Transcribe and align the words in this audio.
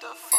the 0.00 0.06
foe. 0.14 0.38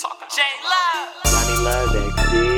Talking 0.00 0.28
J 0.36 0.42
Love. 0.64 1.08
Johnny 1.24 1.56
Love 1.64 1.90
XD. 2.14 2.49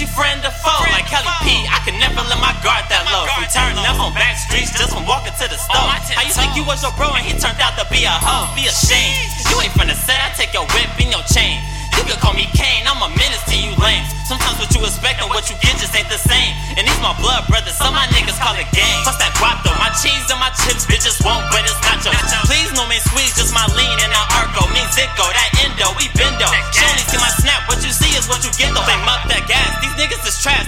Your 0.00 0.08
friend 0.16 0.40
a 0.48 0.48
foe? 0.48 0.80
Like 0.96 1.04
Kelly 1.12 1.28
P, 1.44 1.68
I 1.68 1.76
can 1.84 1.92
never 2.00 2.24
let 2.24 2.40
my 2.40 2.56
guard 2.64 2.88
that 2.88 3.04
low. 3.12 3.28
From 3.36 3.44
turning 3.52 3.84
up 3.84 4.00
on 4.00 4.16
back 4.16 4.40
streets 4.40 4.72
just 4.72 4.96
from 4.96 5.04
walking 5.04 5.36
to 5.36 5.44
the 5.44 5.60
store. 5.60 5.76
How 5.76 6.24
you 6.24 6.32
think 6.32 6.56
you 6.56 6.64
was 6.64 6.80
your 6.80 6.88
bro 6.96 7.12
and 7.12 7.20
he 7.20 7.36
turned 7.36 7.60
out 7.60 7.76
to 7.76 7.84
be 7.92 8.08
a 8.08 8.16
hoe? 8.16 8.48
Be 8.56 8.64
ashamed. 8.64 9.28
You 9.52 9.60
ain't 9.60 9.76
finna 9.76 9.92
set, 9.92 10.16
I 10.16 10.32
take 10.32 10.56
your 10.56 10.64
whip 10.72 10.88
and 10.96 11.12
your 11.12 11.20
chain. 11.28 11.60
You 12.00 12.08
can 12.08 12.16
call 12.16 12.32
me 12.32 12.48
Caine, 12.56 12.88
I'm 12.88 12.96
a 13.04 13.12
menace 13.12 13.44
to 13.52 13.56
you 13.60 13.76
lames. 13.76 14.08
Sometimes 14.24 14.56
what 14.56 14.72
you 14.72 14.80
expect 14.88 15.20
and 15.20 15.28
what 15.28 15.52
you 15.52 15.56
get 15.60 15.76
just 15.76 15.92
ain't 15.92 16.08
the 16.08 16.16
same. 16.16 16.56
And 16.80 16.88
these 16.88 17.00
my 17.04 17.12
blood 17.20 17.44
brothers, 17.44 17.76
some 17.76 17.92
my 17.92 18.08
niggas 18.08 18.40
call 18.40 18.56
it 18.56 18.72
gang. 18.72 19.04
Plus 19.04 19.20
that 19.20 19.36
guap 19.36 19.60
though, 19.68 19.76
my 19.76 19.92
cheese 20.00 20.24
and 20.32 20.40
my 20.40 20.48
chips, 20.64 20.88
bitches 20.88 21.20
won't, 21.20 21.44
but 21.52 21.60
it's 21.68 21.76
nachos. 21.84 22.16
Please 22.48 22.72
no 22.72 22.88
man 22.88 23.04
squeeze, 23.04 23.36
just 23.36 23.52
my 23.52 23.68
lean 23.76 24.00
and 24.00 24.12
our 24.16 24.28
arco. 24.40 24.64
Me 24.72 24.80
Zico, 24.96 25.28
that 25.28 25.50
endo, 25.60 25.92
we 26.00 26.08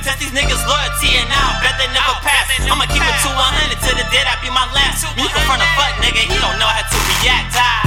Test 0.03 0.19
these 0.19 0.35
niggas 0.35 0.59
loyalty 0.67 1.15
and 1.15 1.31
now 1.31 1.63
bet 1.63 1.79
they 1.79 1.87
never 1.95 2.19
pass. 2.27 2.51
I'ma 2.67 2.91
keep 2.91 2.99
it 2.99 3.19
to 3.23 3.31
100 3.31 3.79
till 3.87 3.95
the 3.95 4.03
dead 4.11 4.27
I 4.27 4.35
be 4.43 4.51
my 4.51 4.67
last. 4.75 5.07
When 5.15 5.23
you 5.23 5.31
confront 5.31 5.63
a 5.63 5.69
fuck 5.79 5.95
nigga, 6.03 6.27
he 6.27 6.35
don't 6.43 6.59
know 6.59 6.67
how 6.67 6.83
to 6.83 6.99
react. 7.23 7.55
Ah. 7.55 7.87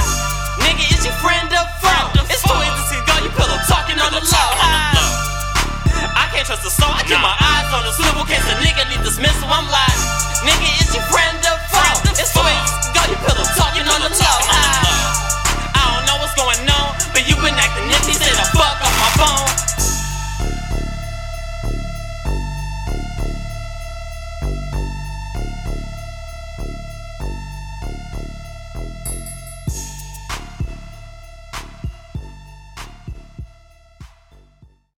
Nigga, 0.64 0.80
is 0.96 1.04
your 1.04 1.12
friend 1.20 1.52
a 1.52 1.60
foe? 1.84 2.16
It's 2.32 2.40
too 2.40 2.56
easy 2.56 2.72
to 2.72 2.84
see 2.88 3.00
go, 3.04 3.20
you 3.20 3.28
pillow 3.36 3.60
talking 3.68 4.00
on 4.00 4.16
the 4.16 4.24
low. 4.24 5.12
I 6.16 6.24
can't 6.32 6.48
trust 6.48 6.64
a 6.64 6.72
soul, 6.72 6.88
I 6.88 7.04
keep 7.04 7.20
my 7.20 7.36
eyes 7.36 7.68
on 7.76 7.84
the 7.84 7.92
swivel, 7.92 8.24
case 8.24 8.48
a 8.48 8.56
nigga 8.64 8.88
need 8.88 9.04
dismissal. 9.04 9.52
I'm 9.52 9.68
like, 9.68 9.95